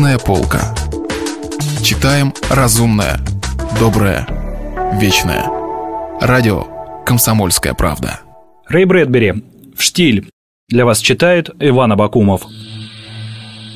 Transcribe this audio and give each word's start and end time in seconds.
Книжная 0.00 0.18
полка. 0.18 0.74
Читаем 1.82 2.32
разумное, 2.48 3.20
доброе, 3.78 4.26
вечное. 4.98 5.44
Радио 6.22 6.64
«Комсомольская 7.04 7.74
правда». 7.74 8.20
Рэй 8.66 8.86
Брэдбери. 8.86 9.44
В 9.76 9.82
штиль. 9.82 10.30
Для 10.70 10.86
вас 10.86 11.00
читает 11.00 11.50
Иван 11.60 11.92
Абакумов. 11.92 12.46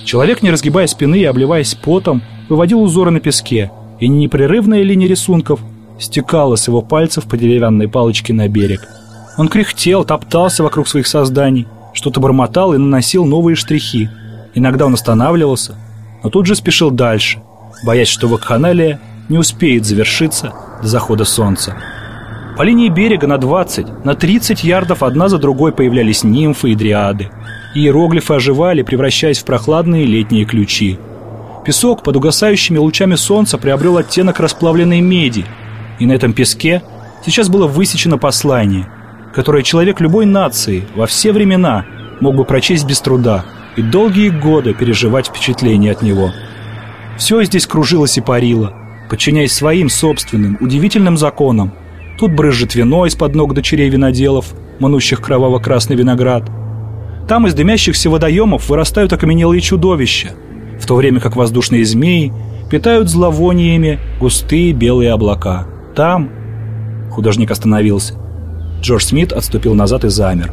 Человек, 0.07 0.41
не 0.41 0.51
разгибая 0.51 0.87
спины 0.87 1.19
и 1.19 1.24
обливаясь 1.24 1.74
потом, 1.74 2.22
выводил 2.49 2.81
узоры 2.81 3.11
на 3.11 3.21
песке, 3.21 3.71
и 4.01 4.09
непрерывная 4.09 4.83
линия 4.83 5.06
рисунков 5.06 5.61
стекала 6.01 6.56
с 6.56 6.67
его 6.67 6.81
пальцев 6.81 7.25
по 7.25 7.37
деревянной 7.37 7.88
палочке 7.88 8.33
на 8.33 8.49
берег. 8.49 8.88
Он 9.37 9.49
кряхтел, 9.49 10.06
топтался 10.06 10.63
вокруг 10.63 10.88
своих 10.88 11.06
созданий, 11.06 11.67
что-то 11.93 12.19
бормотал 12.21 12.72
и 12.72 12.79
наносил 12.79 13.27
новые 13.27 13.56
штрихи. 13.56 14.09
Иногда 14.54 14.87
он 14.87 14.95
останавливался, 14.95 15.75
но 16.25 16.30
тут 16.30 16.47
же 16.47 16.57
спешил 16.57 16.91
дальше, 16.91 17.43
боясь, 17.85 18.09
что 18.09 18.27
вакханалия 18.27 18.98
не 19.29 19.39
успеет 19.39 19.85
завершиться 19.85 20.55
до 20.81 20.89
захода 20.89 21.25
солнца. 21.25 21.77
По 22.57 22.62
линии 22.62 22.89
берега 22.89 23.27
на 23.27 23.37
20, 23.37 24.05
на 24.05 24.15
30 24.15 24.65
ярдов 24.65 25.03
одна 25.03 25.29
за 25.29 25.39
другой 25.39 25.73
появлялись 25.73 26.25
нимфы 26.25 26.71
и 26.71 26.75
дриады. 26.75 27.31
Иероглифы 27.75 28.34
оживали, 28.34 28.83
превращаясь 28.83 29.41
в 29.41 29.45
прохладные 29.45 30.07
летние 30.07 30.47
ключи. 30.47 30.98
Песок 31.65 32.03
под 32.03 32.17
угасающими 32.17 32.79
лучами 32.79 33.17
солнца 33.17 33.59
приобрел 33.59 33.98
оттенок 33.98 34.41
расплавленной 34.41 35.01
меди, 35.01 35.45
и 35.98 36.06
на 36.06 36.12
этом 36.12 36.33
песке 36.33 36.83
сейчас 37.25 37.48
было 37.48 37.67
высечено 37.67 38.17
послание, 38.17 38.89
которое 39.34 39.62
человек 39.62 40.01
любой 40.01 40.25
нации 40.25 40.87
во 40.95 41.06
все 41.06 41.33
времена 41.33 41.84
мог 42.20 42.37
бы 42.37 42.45
прочесть 42.45 42.87
без 42.87 43.01
труда 43.01 43.45
и 43.77 43.83
долгие 43.83 44.28
годы 44.30 44.74
переживать 44.74 45.28
впечатления 45.28 45.91
от 45.91 46.02
него. 46.02 46.33
Все 47.16 47.42
здесь 47.45 47.66
кружилось 47.66 48.19
и 48.19 48.20
парило, 48.20 48.72
подчиняясь 49.08 49.53
своим 49.53 49.89
собственным, 49.89 50.56
удивительным 50.61 51.16
законам. 51.16 51.72
Тут 52.19 52.33
брызжет 52.33 52.75
вино 52.75 53.06
из-под 53.06 53.34
ног 53.34 53.55
дочерей 53.55 53.89
виноделов, 53.89 54.55
манущих 54.78 55.20
кроваво-красный 55.20 55.97
виноград. 55.97 56.48
Там 57.28 57.47
из 57.47 57.55
дымящихся 57.55 58.11
водоемов 58.11 58.69
вырастают 58.69 59.12
окаменелые 59.12 59.61
чудовища, 59.61 60.33
в 60.81 60.86
то 60.86 60.97
время 60.97 61.20
как 61.20 61.36
воздушные 61.36 61.84
змеи 61.84 62.33
питают 62.70 63.09
зловониями 63.09 63.98
густые 64.20 64.72
белые 64.72 65.12
облака. 65.12 65.66
Там... 65.94 66.31
Художник 67.11 67.50
остановился. 67.53 68.14
Джордж 68.81 69.05
Смит 69.05 69.33
отступил 69.33 69.75
назад 69.75 70.05
и 70.05 70.09
замер. 70.09 70.53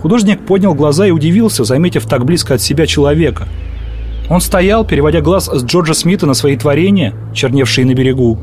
Художник 0.00 0.46
поднял 0.46 0.74
глаза 0.74 1.06
и 1.06 1.10
удивился, 1.10 1.64
заметив 1.64 2.06
так 2.06 2.24
близко 2.24 2.54
от 2.54 2.62
себя 2.62 2.86
человека. 2.86 3.48
Он 4.30 4.40
стоял, 4.40 4.84
переводя 4.84 5.20
глаз 5.20 5.48
с 5.52 5.64
Джорджа 5.64 5.94
Смита 5.94 6.26
на 6.26 6.34
свои 6.34 6.56
творения, 6.56 7.14
черневшие 7.34 7.86
на 7.86 7.94
берегу. 7.94 8.38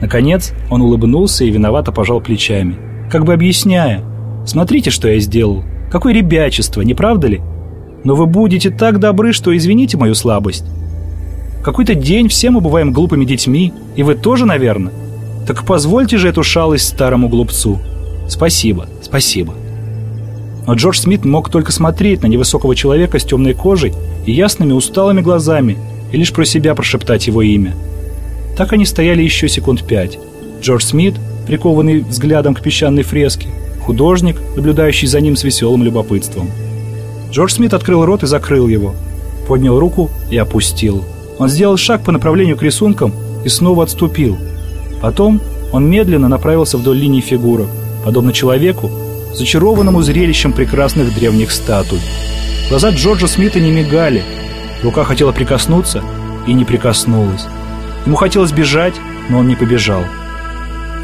Наконец 0.00 0.52
он 0.70 0.82
улыбнулся 0.82 1.44
и 1.44 1.50
виновато 1.50 1.92
пожал 1.92 2.20
плечами, 2.20 2.76
как 3.10 3.24
бы 3.24 3.32
объясняя. 3.32 4.02
«Смотрите, 4.46 4.90
что 4.90 5.08
я 5.08 5.18
сделал. 5.20 5.62
Какое 5.90 6.14
ребячество, 6.14 6.80
не 6.80 6.94
правда 6.94 7.26
ли? 7.26 7.42
Но 8.04 8.14
вы 8.14 8.26
будете 8.26 8.70
так 8.70 8.98
добры, 8.98 9.32
что 9.32 9.54
извините 9.54 9.98
мою 9.98 10.14
слабость. 10.14 10.64
Какой-то 11.62 11.94
день 11.94 12.28
все 12.28 12.50
мы 12.50 12.60
бываем 12.60 12.92
глупыми 12.92 13.24
детьми, 13.24 13.74
и 13.96 14.02
вы 14.02 14.14
тоже, 14.14 14.46
наверное. 14.46 14.92
Так 15.46 15.64
позвольте 15.64 16.16
же 16.16 16.28
эту 16.28 16.42
шалость 16.42 16.88
старому 16.88 17.28
глупцу. 17.28 17.78
Спасибо, 18.28 18.86
спасибо». 19.02 19.54
Но 20.68 20.74
Джордж 20.74 20.98
Смит 20.98 21.24
мог 21.24 21.48
только 21.48 21.72
смотреть 21.72 22.22
на 22.22 22.26
невысокого 22.26 22.76
человека 22.76 23.18
с 23.18 23.24
темной 23.24 23.54
кожей 23.54 23.94
и 24.26 24.32
ясными 24.32 24.74
усталыми 24.74 25.22
глазами 25.22 25.78
и 26.12 26.18
лишь 26.18 26.30
про 26.30 26.44
себя 26.44 26.74
прошептать 26.74 27.26
его 27.26 27.40
имя. 27.40 27.74
Так 28.54 28.74
они 28.74 28.84
стояли 28.84 29.22
еще 29.22 29.48
секунд 29.48 29.82
пять. 29.86 30.18
Джордж 30.60 30.82
Смит, 30.82 31.14
прикованный 31.46 32.00
взглядом 32.00 32.54
к 32.54 32.60
песчаной 32.60 33.02
фреске, 33.02 33.48
художник, 33.80 34.36
наблюдающий 34.56 35.08
за 35.08 35.22
ним 35.22 35.36
с 35.36 35.42
веселым 35.42 35.84
любопытством. 35.84 36.50
Джордж 37.30 37.54
Смит 37.54 37.72
открыл 37.72 38.04
рот 38.04 38.22
и 38.24 38.26
закрыл 38.26 38.68
его, 38.68 38.94
поднял 39.46 39.78
руку 39.78 40.10
и 40.30 40.36
опустил. 40.36 41.02
Он 41.38 41.48
сделал 41.48 41.78
шаг 41.78 42.04
по 42.04 42.12
направлению 42.12 42.58
к 42.58 42.62
рисункам 42.62 43.14
и 43.42 43.48
снова 43.48 43.84
отступил. 43.84 44.36
Потом 45.00 45.40
он 45.72 45.88
медленно 45.88 46.28
направился 46.28 46.76
вдоль 46.76 46.98
линии 46.98 47.22
фигурок, 47.22 47.68
подобно 48.04 48.34
человеку, 48.34 48.90
зачарованному 49.38 50.02
зрелищем 50.02 50.52
прекрасных 50.52 51.14
древних 51.14 51.52
статуй. 51.52 52.00
Глаза 52.68 52.90
Джорджа 52.90 53.26
Смита 53.26 53.60
не 53.60 53.70
мигали. 53.70 54.22
Рука 54.82 55.04
хотела 55.04 55.32
прикоснуться 55.32 56.02
и 56.46 56.52
не 56.52 56.64
прикоснулась. 56.64 57.46
Ему 58.04 58.16
хотелось 58.16 58.52
бежать, 58.52 58.94
но 59.28 59.38
он 59.38 59.48
не 59.48 59.56
побежал. 59.56 60.02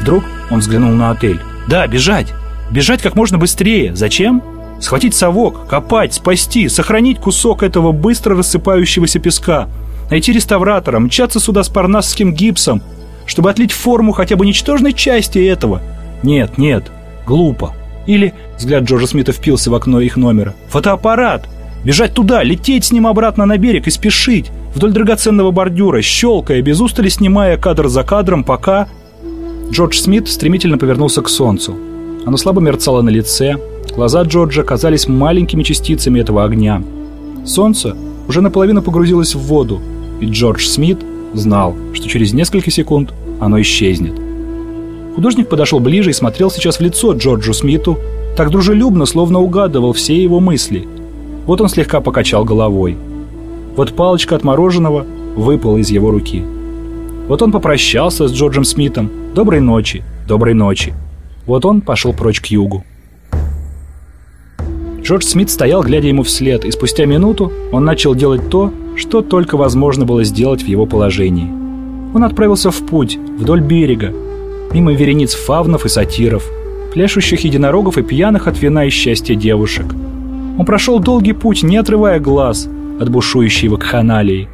Вдруг 0.01 0.23
он 0.49 0.59
взглянул 0.59 0.91
на 0.91 1.11
отель. 1.11 1.39
«Да, 1.67 1.87
бежать! 1.87 2.33
Бежать 2.71 3.01
как 3.01 3.15
можно 3.15 3.37
быстрее! 3.37 3.95
Зачем? 3.95 4.43
Схватить 4.79 5.15
совок, 5.15 5.67
копать, 5.67 6.13
спасти, 6.13 6.67
сохранить 6.67 7.19
кусок 7.19 7.63
этого 7.63 7.91
быстро 7.91 8.35
рассыпающегося 8.35 9.19
песка, 9.19 9.69
найти 10.09 10.31
реставратора, 10.33 10.99
мчаться 10.99 11.39
сюда 11.39 11.63
с 11.63 11.69
парнасским 11.69 12.33
гипсом, 12.33 12.81
чтобы 13.25 13.49
отлить 13.49 13.71
форму 13.71 14.11
хотя 14.11 14.35
бы 14.35 14.45
ничтожной 14.45 14.93
части 14.93 15.39
этого. 15.39 15.81
Нет, 16.23 16.57
нет, 16.57 16.91
глупо. 17.25 17.73
Или, 18.05 18.33
взгляд 18.57 18.83
Джорджа 18.83 19.07
Смита 19.07 19.31
впился 19.31 19.71
в 19.71 19.75
окно 19.75 19.99
их 19.99 20.17
номера, 20.17 20.53
фотоаппарат. 20.69 21.47
Бежать 21.83 22.13
туда, 22.13 22.43
лететь 22.43 22.85
с 22.85 22.91
ним 22.91 23.07
обратно 23.07 23.45
на 23.45 23.57
берег 23.57 23.87
и 23.87 23.91
спешить, 23.91 24.51
вдоль 24.73 24.91
драгоценного 24.91 25.51
бордюра, 25.51 26.01
щелкая, 26.01 26.61
без 26.61 26.81
устали 26.81 27.09
снимая 27.09 27.57
кадр 27.57 27.87
за 27.87 28.03
кадром, 28.03 28.43
пока... 28.43 28.87
Джордж 29.71 29.97
Смит 29.97 30.27
стремительно 30.27 30.77
повернулся 30.77 31.21
к 31.21 31.29
солнцу. 31.29 31.75
Оно 32.25 32.37
слабо 32.37 32.61
мерцало 32.61 33.01
на 33.01 33.09
лице, 33.09 33.55
глаза 33.95 34.23
Джорджа 34.23 34.63
казались 34.63 35.07
маленькими 35.07 35.63
частицами 35.63 36.19
этого 36.19 36.43
огня. 36.43 36.83
Солнце 37.45 37.95
уже 38.27 38.41
наполовину 38.41 38.81
погрузилось 38.81 39.35
в 39.35 39.39
воду, 39.39 39.81
и 40.21 40.25
Джордж 40.25 40.65
Смит 40.65 40.99
знал, 41.33 41.75
что 41.93 42.07
через 42.07 42.33
несколько 42.33 42.71
секунд 42.71 43.13
оно 43.39 43.61
исчезнет. 43.61 44.13
Художник 45.15 45.47
подошел 45.47 45.79
ближе 45.79 46.09
и 46.09 46.13
смотрел 46.13 46.51
сейчас 46.51 46.77
в 46.77 46.81
лицо 46.81 47.13
Джорджу 47.13 47.53
Смиту, 47.53 47.97
так 48.35 48.51
дружелюбно, 48.51 49.05
словно 49.05 49.39
угадывал 49.39 49.93
все 49.93 50.21
его 50.21 50.41
мысли. 50.41 50.85
Вот 51.45 51.61
он 51.61 51.69
слегка 51.69 52.01
покачал 52.01 52.43
головой. 52.43 52.97
Вот 53.77 53.93
палочка 53.93 54.35
от 54.35 54.43
мороженого 54.43 55.05
выпала 55.37 55.77
из 55.77 55.89
его 55.89 56.11
руки. 56.11 56.43
Вот 57.29 57.41
он 57.41 57.53
попрощался 57.53 58.27
с 58.27 58.33
Джорджем 58.33 58.65
Смитом. 58.65 59.09
«Доброй 59.33 59.61
ночи, 59.61 60.03
доброй 60.27 60.53
ночи». 60.53 60.93
Вот 61.45 61.63
он 61.65 61.79
пошел 61.79 62.11
прочь 62.11 62.41
к 62.41 62.47
югу. 62.47 62.83
Джордж 65.01 65.23
Смит 65.23 65.49
стоял, 65.49 65.83
глядя 65.83 66.07
ему 66.07 66.23
вслед, 66.23 66.65
и 66.65 66.71
спустя 66.71 67.05
минуту 67.05 67.53
он 67.71 67.85
начал 67.85 68.15
делать 68.15 68.49
то, 68.49 68.73
что 68.95 69.21
только 69.21 69.55
возможно 69.55 70.03
было 70.03 70.23
сделать 70.23 70.63
в 70.63 70.67
его 70.67 70.85
положении. 70.85 71.51
Он 72.13 72.23
отправился 72.23 72.71
в 72.71 72.85
путь, 72.85 73.17
вдоль 73.37 73.61
берега, 73.61 74.13
мимо 74.75 74.93
верениц 74.93 75.33
фавнов 75.35 75.85
и 75.85 75.89
сатиров, 75.89 76.43
пляшущих 76.93 77.45
единорогов 77.45 77.97
и 77.97 78.03
пьяных 78.03 78.47
от 78.47 78.61
вина 78.61 78.83
и 78.83 78.89
счастья 78.89 79.33
девушек. 79.33 79.85
Он 80.59 80.65
прошел 80.65 80.99
долгий 80.99 81.31
путь, 81.31 81.63
не 81.63 81.77
отрывая 81.77 82.19
глаз 82.19 82.67
от 82.99 83.09
бушующей 83.09 83.69
вакханалии. 83.69 84.49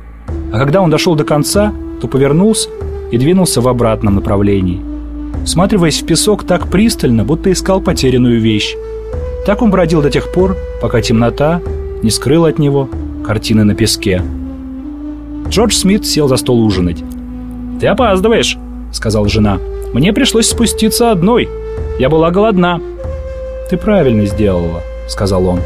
А 0.53 0.59
когда 0.59 0.81
он 0.81 0.91
дошел 0.91 1.15
до 1.15 1.23
конца, 1.23 1.73
то 1.99 2.07
повернулся 2.07 2.69
и 3.11 3.17
двинулся 3.17 3.61
в 3.61 3.67
обратном 3.67 4.13
направлении. 4.13 4.79
Всматриваясь 5.43 6.03
в 6.03 6.05
песок 6.05 6.43
так 6.43 6.67
пристально, 6.67 7.23
будто 7.23 7.51
искал 7.51 7.81
потерянную 7.81 8.39
вещь. 8.39 8.75
Так 9.47 9.63
он 9.63 9.71
бродил 9.71 10.03
до 10.03 10.11
тех 10.11 10.31
пор, 10.31 10.55
пока 10.83 11.01
темнота 11.01 11.61
не 12.03 12.11
скрыла 12.11 12.49
от 12.49 12.59
него 12.59 12.87
картины 13.25 13.63
на 13.63 13.73
песке. 13.73 14.21
Джордж 15.49 15.73
Смит 15.73 16.05
сел 16.05 16.28
за 16.28 16.37
стол 16.37 16.63
ужинать. 16.63 17.03
«Ты 17.79 17.87
опаздываешь»,— 17.87 18.59
сказала 18.91 19.28
жена. 19.28 19.57
Мне 19.93 20.14
пришлось 20.14 20.47
спуститься 20.47 21.11
одной. 21.11 21.49
Я 21.99 22.09
была 22.09 22.32
голодна». 22.32 22.82
«Ты 23.70 23.78
правильно 23.78 24.26
сделала»,— 24.26 24.82
сказал 25.08 25.47
он. 25.47 25.61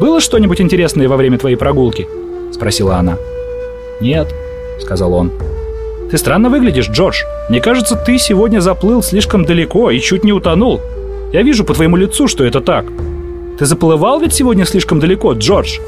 «Было 0.00 0.20
что-нибудь 0.20 0.60
интересное 0.60 1.08
во 1.08 1.16
время 1.16 1.38
твоей 1.38 1.56
прогулки?»— 1.56 2.08
спросила 2.52 2.96
она. 2.96 3.16
«Нет»,— 4.00 4.28
сказал 4.80 5.14
он. 5.14 5.32
«Ты 6.10 6.18
странно 6.18 6.50
выглядишь, 6.50 6.88
Джордж. 6.88 7.22
Мне 7.48 7.60
кажется, 7.60 7.96
ты 7.96 8.18
сегодня 8.18 8.60
заплыл 8.60 9.02
слишком 9.02 9.44
далеко 9.44 9.90
и 9.90 10.00
чуть 10.00 10.24
не 10.24 10.32
утонул. 10.32 10.80
Я 11.32 11.42
вижу 11.42 11.64
по 11.64 11.74
твоему 11.74 11.96
лицу, 11.96 12.28
что 12.28 12.44
это 12.44 12.60
так. 12.60 12.84
Ты 13.58 13.66
заплывал 13.66 14.20
ведь 14.20 14.34
сегодня 14.34 14.64
слишком 14.64 15.00
далеко, 15.00 15.32
Джордж?» 15.32 15.78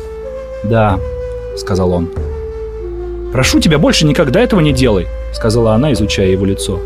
«Да»,— 0.62 0.98
сказал 1.56 1.92
он. 1.92 2.08
«Прошу 3.32 3.60
тебя, 3.60 3.78
больше 3.78 4.06
никогда 4.06 4.40
этого 4.40 4.60
не 4.60 4.72
делай»,— 4.72 5.08
сказала 5.32 5.72
она, 5.72 5.92
изучая 5.92 6.28
его 6.28 6.44
лицо. 6.44 6.78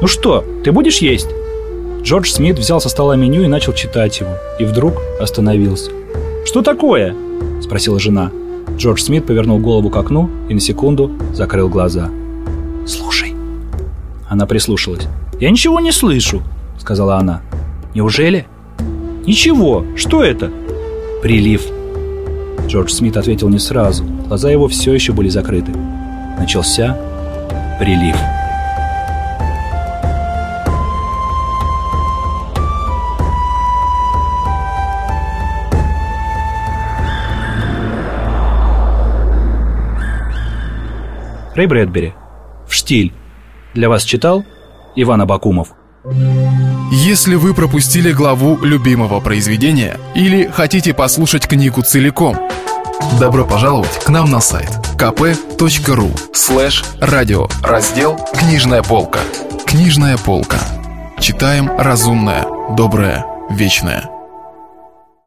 «Ну 0.00 0.06
что, 0.06 0.44
ты 0.64 0.72
будешь 0.72 0.98
есть?» 0.98 1.28
Джордж 2.02 2.30
Смит 2.30 2.58
взял 2.58 2.80
со 2.80 2.88
стола 2.88 3.16
меню 3.16 3.42
и 3.42 3.46
начал 3.46 3.72
читать 3.72 4.20
его, 4.20 4.36
и 4.58 4.64
вдруг 4.64 5.00
остановился. 5.18 5.90
«Что 6.44 6.60
такое?»– 6.60 7.14
спросила 7.62 7.98
жена. 7.98 8.30
Джордж 8.76 9.00
Смит 9.00 9.24
повернул 9.24 9.58
голову 9.58 9.88
к 9.88 9.96
окну 9.96 10.28
и 10.48 10.54
на 10.54 10.60
секунду 10.60 11.10
закрыл 11.32 11.68
глаза. 11.68 12.10
«Слушай». 12.86 13.34
Она 14.28 14.46
прислушалась. 14.46 15.06
«Я 15.40 15.50
ничего 15.50 15.80
не 15.80 15.92
слышу»,— 15.92 16.42
сказала 16.78 17.16
она. 17.16 17.40
«Неужели?» 17.94 18.46
«Ничего. 19.26 19.86
Что 19.96 20.22
это?» 20.22 20.52
«Прилив». 21.22 21.62
Джордж 22.66 22.90
Смит 22.90 23.16
ответил 23.16 23.48
не 23.48 23.58
сразу. 23.58 24.04
Глаза 24.26 24.50
его 24.50 24.68
все 24.68 24.92
еще 24.92 25.12
были 25.12 25.28
закрыты. 25.30 25.72
Начался 26.38 26.98
прилив. 27.78 28.16
Рэй 41.54 41.66
Брэдбери. 41.66 42.14
В 42.68 42.74
штиль. 42.74 43.12
Для 43.74 43.88
вас 43.88 44.04
читал 44.04 44.44
Иван 44.96 45.20
Абакумов. 45.20 45.68
Если 46.90 47.34
вы 47.34 47.54
пропустили 47.54 48.12
главу 48.12 48.58
любимого 48.62 49.20
произведения 49.20 49.98
или 50.14 50.46
хотите 50.46 50.92
послушать 50.92 51.46
книгу 51.46 51.82
целиком, 51.82 52.36
добро 53.18 53.44
пожаловать 53.44 54.04
к 54.04 54.08
нам 54.10 54.30
на 54.30 54.40
сайт 54.40 54.70
kp.ru 54.96 56.34
слэш 56.34 56.84
радио 57.00 57.48
раздел 57.62 58.18
«Книжная 58.38 58.82
полка». 58.82 59.20
Книжная 59.66 60.18
полка. 60.18 60.58
Читаем 61.18 61.70
разумное, 61.78 62.46
доброе, 62.76 63.24
вечное. 63.50 64.13